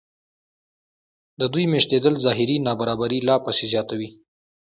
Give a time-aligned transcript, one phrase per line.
[1.39, 4.09] د دوی مېشتېدل ظاهري نابرابري لا پسې زیاتوي